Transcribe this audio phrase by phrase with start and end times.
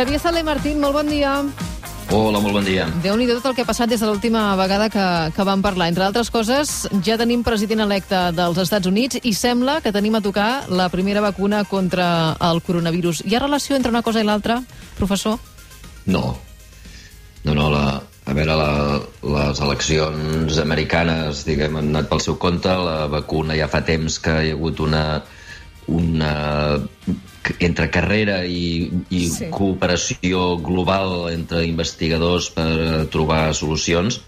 [0.00, 1.30] Xavier Sala i Martín, molt bon dia.
[2.08, 2.86] Hola, molt bon dia.
[3.04, 5.02] déu nhi tot el que ha passat des de l'última vegada que,
[5.36, 5.90] que vam parlar.
[5.92, 10.22] Entre altres coses, ja tenim president electe dels Estats Units i sembla que tenim a
[10.24, 13.26] tocar la primera vacuna contra el coronavirus.
[13.28, 14.62] Hi ha relació entre una cosa i l'altra,
[14.96, 15.36] professor?
[16.06, 16.38] No.
[17.44, 18.72] No, no, la, a veure, la,
[19.36, 22.72] les eleccions americanes, diguem, han anat pel seu compte.
[22.72, 25.04] La vacuna ja fa temps que hi ha hagut una,
[25.92, 26.32] una
[27.58, 29.48] entre carrera i, i Sí.
[29.50, 34.20] cooperació global entre investigadors per trobar solucions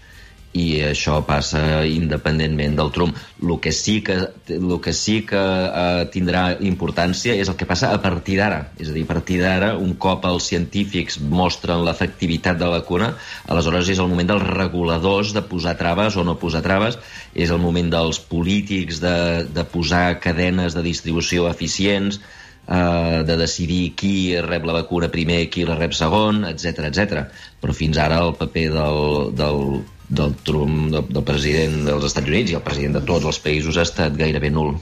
[0.53, 3.17] i això passa independentment del Trump.
[3.41, 4.19] El que sí que,
[4.53, 8.59] el que, sí que uh, tindrà importància és el que passa a partir d'ara.
[8.77, 13.15] És a dir, a partir d'ara, un cop els científics mostren l'efectivitat de la vacuna,
[13.49, 17.01] aleshores és el moment dels reguladors de posar traves o no posar traves,
[17.33, 19.17] és el moment dels polítics de,
[19.49, 22.21] de posar cadenes de distribució eficients,
[22.67, 27.25] eh, de decidir qui rep la vacuna primer, qui la rep segon, etc etc.
[27.61, 29.03] Però fins ara el paper del,
[29.37, 29.61] del,
[30.09, 33.77] del Trump, del, del president dels Estats Units i el president de tots els països
[33.77, 34.75] ha estat gairebé nul.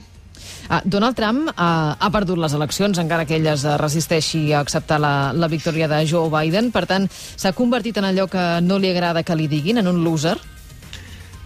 [0.72, 5.00] Ah, Donald Trump ha, ha perdut les eleccions, encara que ell es resisteixi a acceptar
[5.02, 6.70] la, la victòria de Joe Biden.
[6.72, 10.00] Per tant, s'ha convertit en allò que no li agrada que li diguin, en un
[10.04, 10.38] loser.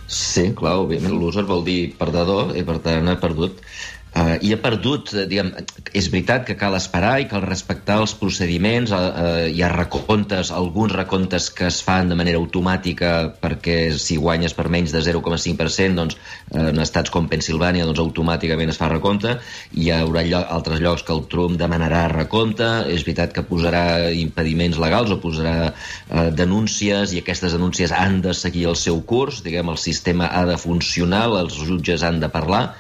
[0.07, 3.59] Sí, clar, òbviament, loser vol dir perdedor i per tant ha perdut.
[4.17, 5.51] Uh, I ha perdut, eh, diguem,
[5.93, 10.49] és veritat que cal esperar i cal respectar els procediments, uh, uh, hi ha recomptes,
[10.57, 13.11] alguns recomptes que es fan de manera automàtica
[13.43, 18.73] perquè si guanyes per menys de 0,5%, doncs uh, en estats com Pensilvània doncs automàticament
[18.73, 19.37] es fa recompte,
[19.77, 23.85] hi haurà lloc, altres llocs que el Trump demanarà recompte, és veritat que posarà
[24.17, 29.45] impediments legals o posarà uh, denúncies i aquestes denúncies han de seguir el seu curs,
[29.45, 32.71] diguem, el sistema ha de funcionar, els jutges han de parlar,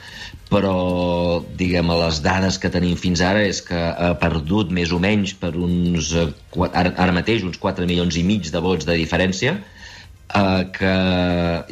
[0.46, 5.34] però diguem les dades que tenim fins ara és que ha perdut més o menys
[5.34, 6.28] per uns eh,
[6.70, 10.92] ara, ara mateix uns 4 milions i mig de vots de diferència eh, que,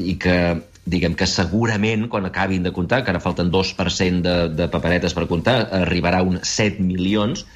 [0.02, 0.38] i que
[0.84, 5.28] diguem que segurament quan acabin de comptar, que ara falten 2% de, de paperetes per
[5.30, 7.46] comptar, arribarà a uns 7 milions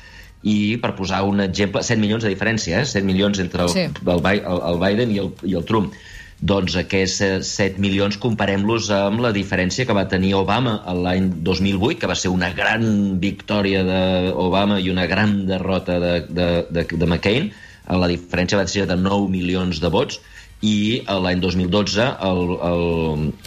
[0.46, 2.86] i per posar un exemple, 7 milions de diferència, eh?
[2.86, 3.84] 7 milions entre el, Sí.
[3.90, 5.92] el, el, el Biden i el, i el Trump.
[6.38, 11.98] Doncs aquests eh, 7 milions comparem-los amb la diferència que va tenir Obama l'any 2008,
[11.98, 17.06] que va ser una gran victòria d'Obama i una gran derrota de, de, de, de
[17.06, 17.50] McCain.
[17.88, 20.20] La diferència va ser de 9 milions de vots
[20.64, 22.84] i eh, l'any 2012 el, el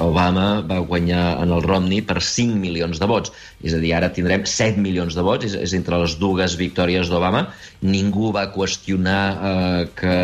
[0.04, 3.34] Obama va guanyar en el Romney per 5 milions de vots.
[3.62, 7.12] És a dir, ara tindrem 7 milions de vots, és, és entre les dues victòries
[7.12, 7.46] d'Obama.
[7.84, 10.16] Ningú va qüestionar eh, que,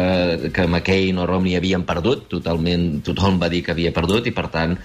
[0.55, 4.47] que McCain o Romney havien perdut, totalment, tothom va dir que havia perdut i per
[4.53, 4.77] tant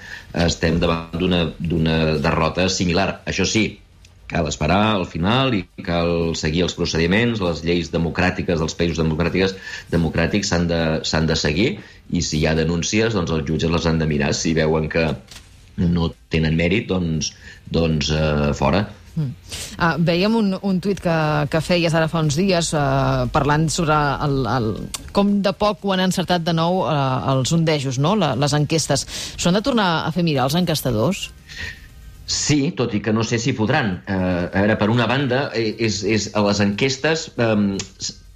[0.42, 3.22] estem davant d'una d'una derrota similar.
[3.28, 3.66] Això sí,
[4.32, 9.54] cal esperar al final i cal seguir els procediments, les lleis democràtiques dels països democràtics
[9.92, 11.68] democràtics s'han de, s'han de seguir
[12.10, 14.32] i si hi ha denúncies, doncs els jutges les han de mirar.
[14.36, 15.06] Si veuen que
[15.76, 17.32] no tenen mèrit, doncs,
[17.72, 18.84] doncs eh, fora.
[19.76, 21.16] Ah, veiem un, un tuit que,
[21.52, 24.68] que feies ara fa uns dies eh, parlant sobre el, el,
[25.12, 26.96] com de poc ho han encertat de nou eh,
[27.34, 28.14] els sondejos, no?
[28.16, 29.04] La, les enquestes.
[29.36, 31.28] S'ho han de tornar a fer mirar els enquestadors?
[32.26, 33.96] Sí, tot i que no sé si podran.
[34.06, 37.56] Eh, a veure, per una banda, eh, és, és a les enquestes eh,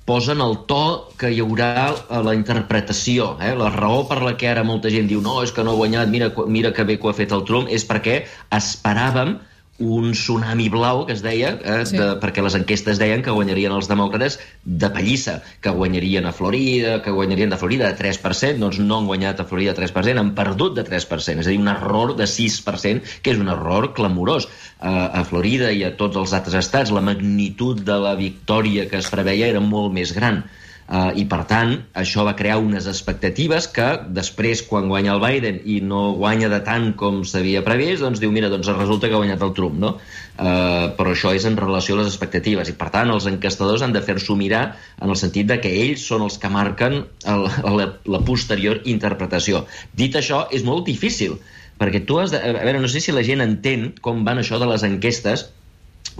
[0.06, 3.34] posen el to que hi haurà a la interpretació.
[3.42, 3.52] Eh?
[3.58, 6.10] La raó per la que ara molta gent diu no, és que no ha guanyat,
[6.12, 8.20] mira, mira que bé que ho ha fet el Trump, és perquè
[8.54, 9.36] esperàvem
[9.78, 11.97] un tsunami blau, que es deia, eh, Sí.
[11.98, 17.03] de, perquè les enquestes deien que guanyarien els demòcrates de pallissa, que guanyarien a Florida,
[17.03, 20.75] que guanyarien de Florida de 3%, doncs no han guanyat a Florida 3%, han perdut
[20.76, 24.48] de 3%, és a dir, un error de 6%, que és un error clamorós.
[24.81, 28.98] A, a Florida i a tots els altres estats la magnitud de la victòria que
[28.98, 30.44] es preveia era molt més gran.
[30.86, 35.56] Uh, I, per tant, això va crear unes expectatives que després, quan guanya el Biden
[35.66, 39.22] i no guanya de tant com s'havia previst, doncs diu, mira, doncs resulta que ha
[39.22, 39.96] guanyat el Trump, no?
[40.38, 43.96] Uh, però això és en relació a les expectatives i, per tant, els enquestadors han
[43.96, 44.62] de fer-s'ho mirar
[45.02, 47.00] en el sentit de que ells són els que marquen
[47.34, 47.46] el,
[47.81, 49.64] la, la posterior interpretació.
[49.99, 51.34] Dit això, és molt difícil,
[51.82, 52.38] perquè tu has de...
[52.38, 55.49] A veure, no sé si la gent entén com van això de les enquestes,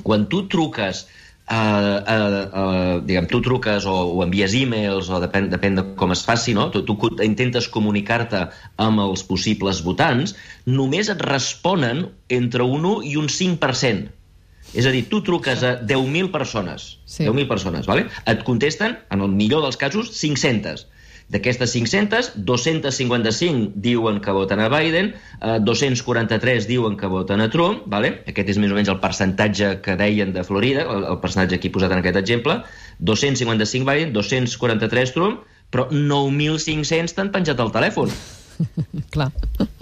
[0.02, 1.06] quan tu truques
[1.46, 6.10] Uh, uh, uh, diguem, tu truques o, o envies e-mails o depèn, depèn de com
[6.10, 6.72] es faci, no?
[6.75, 8.40] tu, tu intentes comunicar-te
[8.82, 10.34] amb els possibles votants,
[10.66, 14.10] només et responen entre un 1 i un 5%.
[14.75, 17.22] És a dir, tu truques a 10.000 persones, Sí.
[17.22, 18.08] 10.000 persones, vale?
[18.26, 20.88] et contesten, en el millor dels casos, 500.
[21.34, 27.82] D'aquestes 500, 255 diuen que voten a Biden, eh, 243 diuen que voten a Trump,
[27.90, 28.12] vale?
[28.31, 31.73] aquest és més o menys el percentatge que deien de Florida, el, el percentatge aquí
[31.75, 32.61] posat en aquest exemple,
[33.00, 35.43] 255 Biden, 243 Trump,
[35.75, 38.12] però 9.500 t'han penjat el telèfon.
[39.14, 39.29] Clar.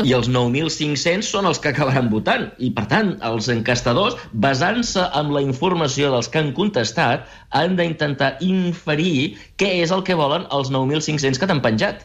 [0.05, 2.49] I els 9.500 són els que acabaran votant.
[2.59, 4.17] I, per tant, els encastadors,
[4.47, 10.19] basant-se en la informació dels que han contestat, han d'intentar inferir què és el que
[10.19, 12.05] volen els 9.500 que t'han penjat.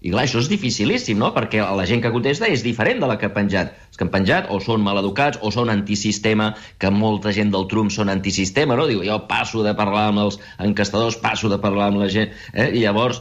[0.00, 1.28] I clar, això és dificilíssim, no?
[1.36, 3.74] Perquè la gent que contesta és diferent de la que ha penjat.
[3.90, 7.92] Els que han penjat o són maleducats o són antisistema, que molta gent del Trump
[7.92, 8.86] són antisistema, no?
[8.88, 12.32] Diu, jo passo de parlar amb els encastadors, passo de parlar amb la gent...
[12.54, 12.70] Eh?
[12.80, 13.20] I llavors,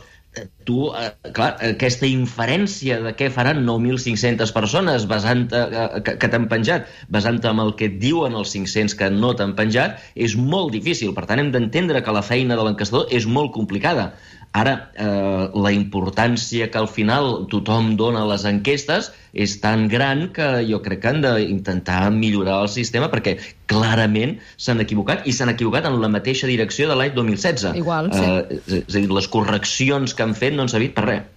[0.67, 6.47] tu, eh, clar, aquesta inferència de què faran 9.500 persones basant eh, que, que t'han
[6.51, 10.73] penjat, basant en el que et diuen els 500 que no t'han penjat, és molt
[10.75, 11.15] difícil.
[11.17, 14.11] Per tant, hem d'entendre que la feina de l'encastador és molt complicada.
[14.51, 20.29] Ara, eh, la importància que al final tothom dona a les enquestes és tan gran
[20.33, 23.35] que jo crec que han d'intentar millorar el sistema perquè
[23.69, 27.77] clarament s'han equivocat i s'han equivocat en la mateixa direcció de l'any 2016.
[27.77, 28.25] Igual, sí.
[28.25, 31.27] Eh, és a dir, les correccions que han fet no han servit per res.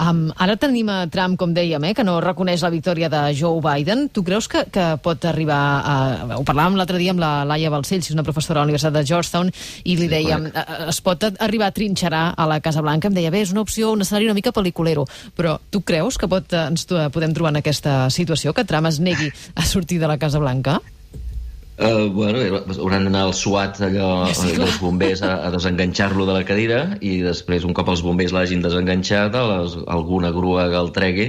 [0.00, 3.60] Um, ara tenim a Trump, com dèiem, eh, que no reconeix la victòria de Joe
[3.62, 4.08] Biden.
[4.10, 5.96] Tu creus que, que pot arribar a...
[6.38, 9.52] Ho parlàvem l'altre dia amb la Laia Balcells, una professora a la Universitat de Georgetown,
[9.84, 13.10] i li dèiem, sí, eh, es pot arribar a trinxerar a la Casa Blanca?
[13.10, 15.06] Em deia, bé, és una opció, un escenari una mica pel·liculero,
[15.36, 19.00] però tu creus que pot, eh, ens podem trobar en aquesta situació, que Trump es
[19.00, 20.80] negui a sortir de la Casa Blanca?
[21.74, 22.38] Uh, bueno,
[22.78, 27.16] hauran d'anar al SWAT allò, sí, els bombers a, a desenganxar-lo de la cadira i
[27.24, 31.26] després, un cop els bombers l'hagin desenganxat, les, alguna grua que el tregui.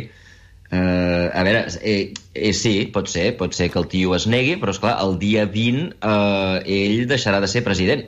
[0.69, 4.59] Uh, a veure, eh, eh, sí, pot ser, pot ser que el tio es negui,
[4.61, 8.05] però és clar, el dia 20 uh, ell deixarà de ser president.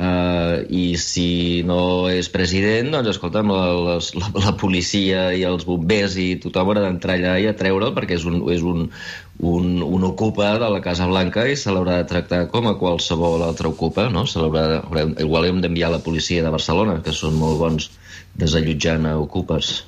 [0.00, 6.16] Uh, I si no és president, doncs, escolta'm, la, la, la policia i els bombers
[6.16, 8.86] i tothom haurà d'entrar allà i a treure'l perquè és un, és un,
[9.40, 13.42] un, un ocupa de la Casa Blanca i se l'haurà de tractar com a qualsevol
[13.46, 14.26] altre ocupa, no?
[14.28, 17.90] Se igual hem d'enviar la policia de Barcelona, que són molt bons
[18.36, 19.80] desallotjant a ocupes.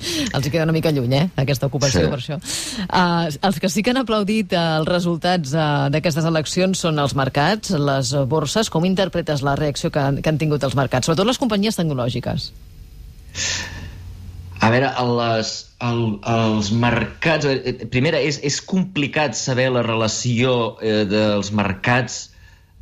[0.00, 2.08] Els queda una mica lluny, eh, aquesta ocupació, sí.
[2.08, 2.38] per això.
[2.86, 7.12] Uh, els que sí que han aplaudit uh, els resultats uh, d'aquestes eleccions són els
[7.16, 8.72] mercats, les borses.
[8.72, 11.08] Com interpretes la reacció que, que han tingut els mercats?
[11.08, 12.48] Sobretot les companyies tecnològiques.
[14.60, 15.52] A veure, les,
[15.86, 17.48] el, els mercats...
[17.92, 22.26] Primera, és, és complicat saber la relació eh, dels mercats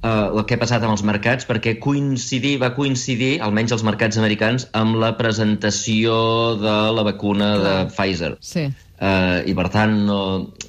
[0.02, 4.18] eh, el que ha passat amb els mercats perquè coincidir, va coincidir, almenys els mercats
[4.20, 6.18] americans, amb la presentació
[6.58, 7.64] de la vacuna Clar.
[7.64, 8.34] de Pfizer.
[8.42, 8.68] Sí.
[8.98, 10.20] Uh, i per tant no,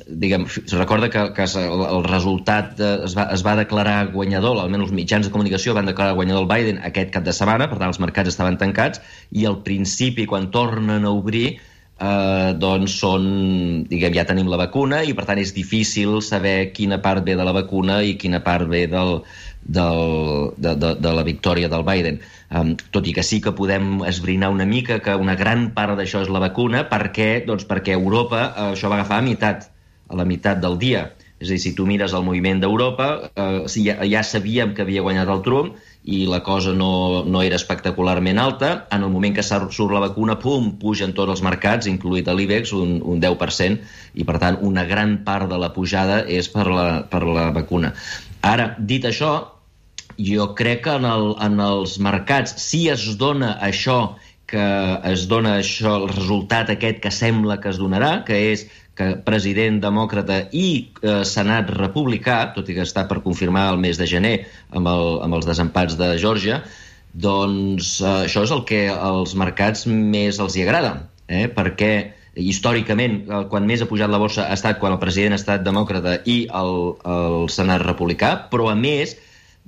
[0.05, 4.85] diguem, se recorda que, que el, el resultat es, va, es va declarar guanyador, almenys
[4.85, 7.89] els mitjans de comunicació van declarar guanyador el Biden aquest cap de setmana, per tant
[7.89, 9.01] els mercats estaven tancats
[9.33, 13.25] i al principi quan tornen a obrir eh, doncs són,
[13.89, 17.49] diguem, ja tenim la vacuna i per tant és difícil saber quina part ve de
[17.49, 19.23] la vacuna i quina part ve del,
[19.63, 22.19] del, de, de, de la victòria del Biden.
[22.49, 26.23] Um, tot i que sí que podem esbrinar una mica que una gran part d'això
[26.25, 27.29] és la vacuna, per què?
[27.45, 29.69] Doncs perquè Europa uh, això va agafar a meitat,
[30.09, 31.09] a la meitat del dia.
[31.39, 35.03] És a dir, si tu mires el moviment d'Europa, eh, ja, ja sabíem que havia
[35.05, 38.71] guanyat el Trump, i la cosa no, no era espectacularment alta.
[38.91, 42.97] En el moment que surt la vacuna, pum, pugen tots els mercats, incluït l'IBEX, un,
[42.99, 43.79] un 10%,
[44.19, 47.93] i per tant una gran part de la pujada és per la, per la vacuna.
[48.43, 49.33] Ara, dit això,
[50.19, 54.17] jo crec que en, el, en els mercats, si es dona això
[54.49, 54.65] que
[55.05, 58.65] es dona això, el resultat aquest que sembla que es donarà, que és
[58.99, 60.67] que president demòcrata i
[61.01, 64.35] eh, senat republicà, tot i que està per confirmar el mes de gener
[64.75, 66.59] amb, el, amb els desempats de Georgia,
[67.13, 70.95] doncs eh, això és el que als mercats més els hi agrada,
[71.29, 71.45] eh?
[71.47, 71.93] perquè
[72.39, 75.63] històricament, eh, quan més ha pujat la borsa ha estat quan el president ha estat
[75.63, 76.77] demòcrata i el,
[77.15, 79.15] el senat republicà, però a més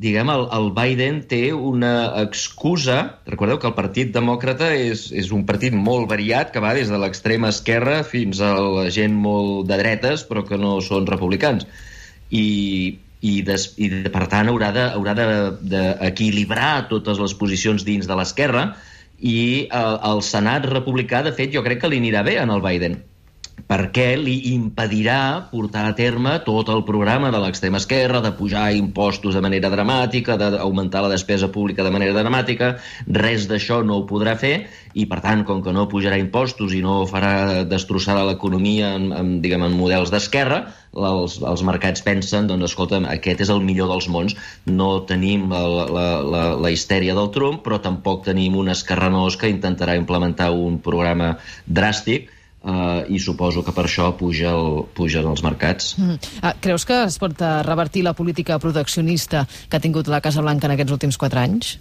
[0.01, 1.93] diguem, el, el Biden té una
[2.23, 2.97] excusa...
[3.29, 6.99] Recordeu que el Partit Demòcrata és, és un partit molt variat, que va des de
[7.01, 11.67] l'extrema esquerra fins a la gent molt de dretes, però que no són republicans.
[12.31, 12.45] I,
[13.21, 18.71] i, des, i per tant haurà d'equilibrar de, de totes les posicions dins de l'esquerra
[19.21, 22.65] i eh, el Senat republicà, de fet, jo crec que li anirà bé en el
[22.65, 22.97] Biden
[23.67, 29.35] perquè li impedirà portar a terme tot el programa de l'extrema esquerra de pujar impostos
[29.35, 32.75] de manera dramàtica, d'augmentar la despesa pública de manera dramàtica,
[33.07, 34.55] res d'això no ho podrà fer
[34.93, 39.31] i, per tant, com que no pujarà impostos i no farà destrossar l'economia en, en,
[39.43, 44.09] diguem, en models d'esquerra, els, els mercats pensen, doncs, escolta'm, aquest és el millor dels
[44.11, 44.35] mons.
[44.67, 49.51] No tenim la, la, la, la histèria del Trump, però tampoc tenim un escarranós que
[49.51, 51.35] intentarà implementar un programa
[51.67, 52.29] dràstic
[52.61, 55.95] Uh, i suposo que per això puja el, pugen els mercats.
[55.97, 56.19] Mm.
[56.43, 60.43] Uh, creus que es pot uh, revertir la política proteccionista que ha tingut la Casa
[60.45, 61.79] Blanca en aquests últims quatre anys?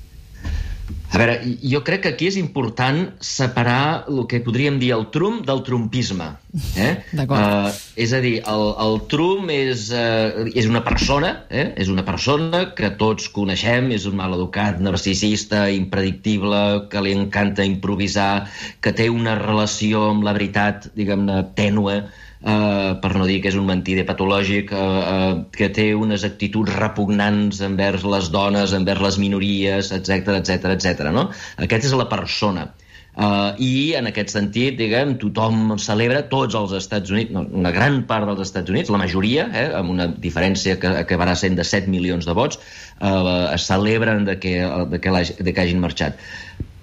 [1.10, 5.42] A veure, jo crec que aquí és important separar el que podríem dir el Trump
[5.48, 6.30] del trumpisme.
[6.76, 6.92] Eh?
[7.30, 11.68] Uh, és a dir, el, el Trump és, uh, és una persona, eh?
[11.80, 16.62] és una persona que tots coneixem, és un maleducat, narcisista, impredictible,
[16.92, 18.48] que li encanta improvisar,
[18.82, 22.00] que té una relació amb la veritat, diguem-ne, tènue,
[22.42, 26.74] eh, per no dir que és un mentider patològic, eh, eh, que té unes actituds
[26.76, 30.99] repugnants envers les dones, envers les minories, etc etc etc.
[31.08, 31.30] no?
[31.64, 32.68] Aquest és la persona.
[33.10, 38.04] Uh, I en aquest sentit, diguem, tothom celebra, tots els Estats Units, no, una gran
[38.08, 41.90] part dels Estats Units, la majoria, eh, amb una diferència que acabarà sent de 7
[41.90, 42.60] milions de vots,
[43.02, 44.54] uh, es celebren de que,
[44.94, 46.22] de que, de que hagin marxat.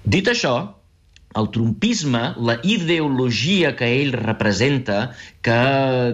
[0.04, 0.54] Dit això,
[1.38, 4.98] el trumpisme, la ideologia que ell representa,
[5.44, 5.58] que,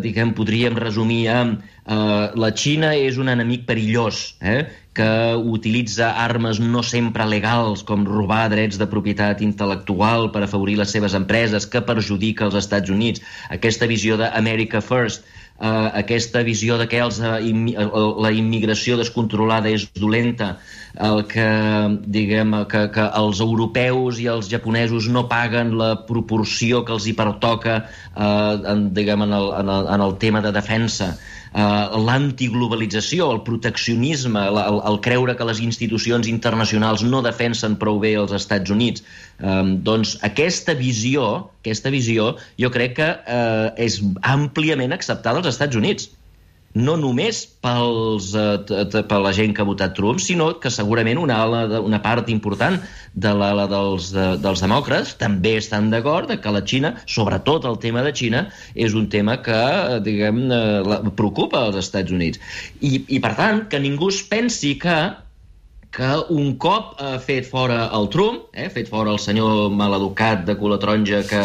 [0.04, 4.64] diguem, podríem resumir amb eh, la Xina és un enemic perillós, eh,
[4.94, 5.10] que
[5.56, 11.16] utilitza armes no sempre legals, com robar drets de propietat intel·lectual per afavorir les seves
[11.18, 13.24] empreses, que perjudica els Estats Units.
[13.50, 15.26] Aquesta visió d'America First,
[15.60, 17.40] eh, aquesta visió de que els, eh,
[18.24, 20.56] la immigració descontrolada és dolenta,
[20.94, 21.46] el que,
[22.06, 27.14] diguem, que, que els europeus i els japonesos no paguen la proporció que els hi
[27.18, 31.14] pertoca eh, en, diguem, en, el, en, el, en el tema de defensa,
[31.54, 38.00] eh, l'antiglobalització, el proteccionisme, el, el, el creure que les institucions internacionals no defensen prou
[38.02, 39.06] bé els Estats Units.
[39.38, 41.30] Eh, doncs aquesta visió,
[41.62, 44.02] aquesta visió jo crec que eh, és
[44.34, 46.10] àmpliament acceptada als Estats Units
[46.74, 51.38] no només pels, eh, per la gent que ha votat Trump, sinó que segurament una,
[51.44, 52.80] ala, una part important
[53.14, 58.02] de l'ala dels, de, dels demòcrates també estan d'acord que la Xina, sobretot el tema
[58.02, 59.60] de Xina, és un tema que,
[60.04, 62.42] diguem, eh, preocupa als Estats Units.
[62.80, 64.98] I, I, per tant, que ningú es pensi que
[65.94, 70.56] que un cop ha fet fora el Trump, eh, fet fora el senyor maleducat de
[70.58, 71.42] cula taronja que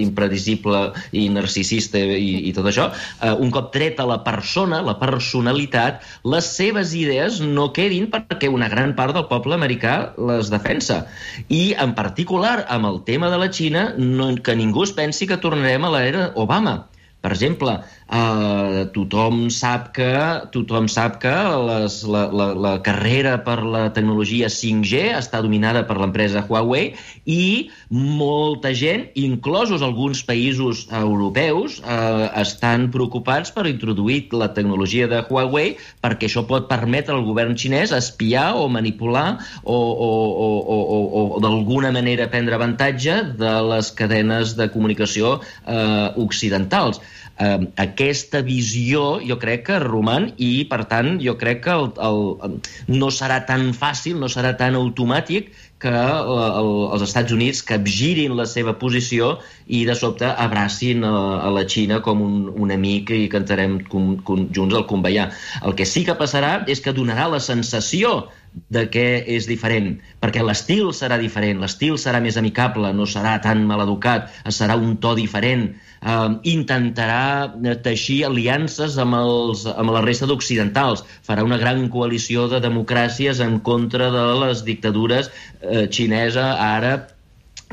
[0.00, 0.80] impredicible
[1.12, 2.88] i narcisista i, i tot això,
[3.20, 8.70] eh, un cop treta la persona, la personalitat, les seves idees no quedin perquè una
[8.72, 11.02] gran part del poble americà les defensa.
[11.48, 15.40] I, en particular, amb el tema de la Xina, no, que ningú es pensi que
[15.44, 16.80] tornarem a l'era Obama.
[17.20, 17.74] Per exemple,
[18.10, 20.10] Uh, tothom sap que
[20.50, 21.30] tothom sap que
[21.68, 26.88] les, la, la, la carrera per la tecnologia 5G està dominada per l'empresa Huawei
[27.30, 35.22] i molta gent, inclosos alguns països europeus, uh, estan preocupats per introduir la tecnologia de
[35.28, 40.98] Huawei perquè això pot permetre al govern xinès espiar o manipular o, o, o, o,
[40.98, 46.98] o, o d'alguna manera prendre avantatge de les cadenes de comunicació uh, occidentals.
[47.40, 52.56] Uh, aquesta visió jo crec que roman i, per tant, jo crec que el, el,
[52.88, 58.36] no serà tan fàcil, no serà tan automàtic que el, el, els Estats Units capgirin
[58.36, 59.30] la seva posició
[59.66, 61.14] i de sobte abracin a,
[61.46, 65.30] a la Xina com un, un amic i cantarem com, com, junts el conveiar.
[65.64, 68.28] El que sí que passarà és que donarà la sensació
[68.70, 73.62] de què és diferent, perquè l'estil serà diferent, l'estil serà més amicable, no serà tan
[73.68, 75.68] maleducat, serà un to diferent,
[76.02, 82.60] eh, intentarà teixir aliances amb, els, amb la resta d'occidentals, farà una gran coalició de
[82.64, 87.10] democràcies en contra de les dictadures eh, xinesa, àrab,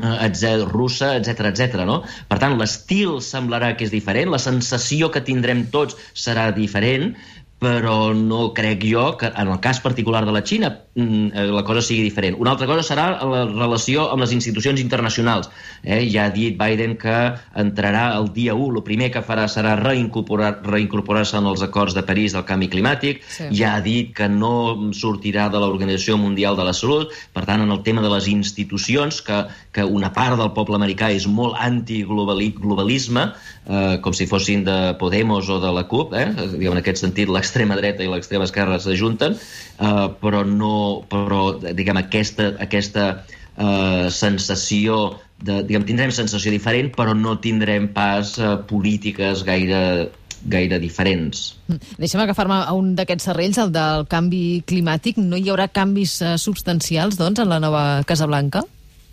[0.02, 1.82] eh, etc, russa, etc etc.
[1.88, 2.00] no?
[2.30, 7.12] Per tant, l'estil semblarà que és diferent, la sensació que tindrem tots serà diferent,
[7.58, 11.64] però no crec jo que en el cas particular de la Xina mm, eh, la
[11.66, 12.36] cosa sigui diferent.
[12.38, 15.50] Una altra cosa serà la relació amb les institucions internacionals.
[15.82, 16.04] Eh?
[16.12, 17.16] Ja ha dit Biden que
[17.58, 22.04] entrarà el dia 1, el primer que farà serà reincorporar-se reincorporar en els acords de
[22.06, 23.48] París del canvi climàtic, sí.
[23.58, 27.74] ja ha dit que no sortirà de l'Organització Mundial de la Salut, per tant, en
[27.74, 29.42] el tema de les institucions, que,
[29.74, 33.26] que una part del poble americà és molt antiglobalisme,
[33.66, 36.28] eh, com si fossin de Podemos o de la CUP, eh?
[36.68, 42.54] en aquest sentit, l'extrema dreta i l'extrema esquerra s'ajunten, eh, però no, però, diguem, aquesta,
[42.60, 43.24] aquesta
[43.56, 50.78] eh, sensació de, diguem, tindrem sensació diferent, però no tindrem pas eh, polítiques gaire gaire
[50.78, 51.56] diferents.
[51.66, 51.96] Mm.
[51.98, 55.18] Deixa'm agafar-me a un d'aquests serrells, el del canvi climàtic.
[55.18, 58.62] No hi haurà canvis uh, substancials, doncs, en la nova Casa Blanca?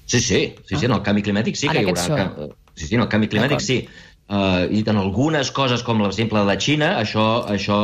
[0.05, 2.29] Sí, sí, sí, sí en el canvi climàtic sí que hi haurà...
[2.75, 3.79] Sí, sí, en el canvi climàtic sí.
[4.25, 7.75] Uh, I en algunes coses, com l'exemple de la Xina, això, això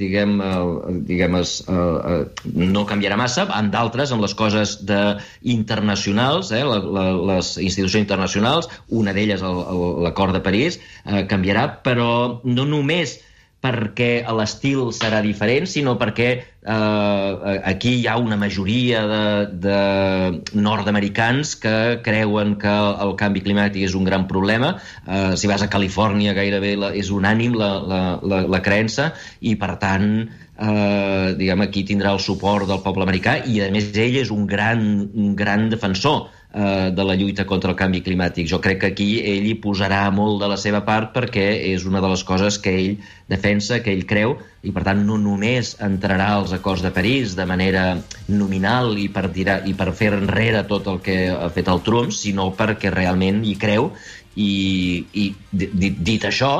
[0.00, 3.44] diguem, uh, diguem es, uh, uh, no canviarà massa.
[3.58, 5.00] En d'altres, en les coses de,
[5.52, 7.04] internacionals, eh, la, la,
[7.34, 12.10] les institucions internacionals, una d'elles l'acord de París, uh, canviarà, però
[12.48, 13.18] no només
[13.64, 19.22] perquè l'estil serà diferent, sinó perquè eh, aquí hi ha una majoria de,
[19.64, 22.74] de nord-americans que creuen que
[23.06, 24.76] el canvi climàtic és un gran problema.
[25.06, 29.56] Eh, si vas a Califòrnia gairebé la, és unànim la, la, la, la creença i,
[29.58, 34.20] per tant, eh, diguem, aquí tindrà el suport del poble americà i, a més, ell
[34.22, 34.82] és un gran,
[35.14, 38.48] un gran defensor eh, de la lluita contra el canvi climàtic.
[38.48, 42.00] Jo crec que aquí ell hi posarà molt de la seva part perquè és una
[42.00, 42.94] de les coses que ell
[43.28, 47.46] defensa, que ell creu, i per tant no només entrarà als acords de París de
[47.46, 47.84] manera
[48.28, 52.14] nominal i per, tirar, i per fer enrere tot el que ha fet el Trump,
[52.14, 53.92] sinó perquè realment hi creu
[54.36, 56.54] i, i dit, dit això,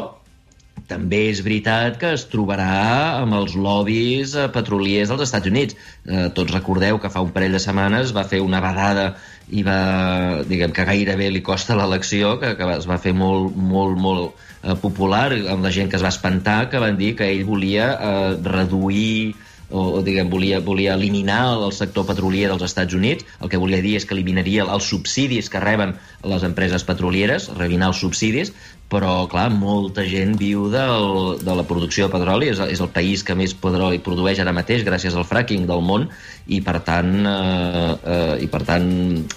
[0.86, 5.76] també és veritat que es trobarà amb els lobbies eh, petroliers dels Estats Units.
[6.06, 9.08] Eh, tots recordeu que fa un parell de setmanes va fer una vedada
[9.54, 13.98] i va, diguem que gairebé li costa l'elecció, que, que es va fer molt, molt,
[13.98, 17.44] molt eh, popular amb la gent que es va espantar, que van dir que ell
[17.46, 19.36] volia eh, reduir
[19.70, 23.26] o, o diguem, volia, volia eliminar el sector petrolier dels Estats Units.
[23.42, 27.90] El que volia dir és que eliminaria els subsidis que reben les empreses petrolieres, eliminar
[27.92, 28.52] els subsidis,
[28.92, 33.24] però, clar, molta gent viu del, de la producció de petroli, és, és el país
[33.26, 36.06] que més petroli produeix ara mateix gràcies al fracking del món,
[36.46, 38.88] i per tant, eh, eh, i per tant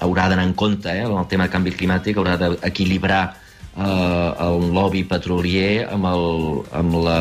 [0.06, 5.03] haurà d'anar en compte eh, el tema de canvi climàtic, haurà d'equilibrar eh, el lobby
[5.10, 6.27] petrolier amb, el,
[6.84, 7.18] amb la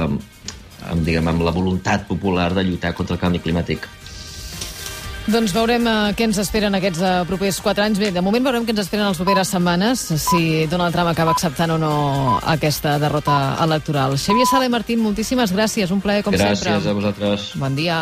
[0.89, 3.89] amb, diguem, amb la voluntat popular de lluitar contra el canvi climàtic.
[5.29, 7.99] Doncs veurem uh, què ens esperen aquests uh, propers quatre anys.
[8.01, 11.75] Bé, de moment veurem què ens esperen les properes setmanes, si Donald Trump acaba acceptant
[11.75, 11.93] o no
[12.49, 14.17] aquesta derrota electoral.
[14.17, 15.93] Xavier Sala i Martín, moltíssimes gràcies.
[15.93, 16.79] Un plaer, com gràcies sempre.
[16.79, 17.51] Gràcies a vosaltres.
[17.61, 18.01] Bon dia.